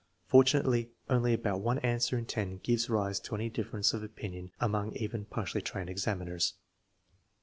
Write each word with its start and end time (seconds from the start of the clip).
Fortunately, 0.25 0.89
only 1.11 1.31
about 1.31 1.61
one 1.61 1.77
answer 1.77 2.17
in 2.17 2.25
ten 2.25 2.57
gives 2.57 2.89
rise 2.89 3.19
to 3.19 3.35
any 3.35 3.49
difference 3.51 3.93
of 3.93 4.01
opinion 4.01 4.49
among 4.59 4.93
even 4.95 5.25
partly 5.25 5.61
trained 5.61 5.91
examiners. 5.91 6.55